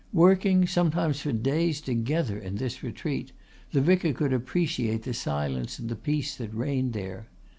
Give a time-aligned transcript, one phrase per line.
[0.13, 3.33] Working, sometimes for days together, in this retreat,
[3.71, 7.27] the vicar could appreciate the silence and the peace that reigned there.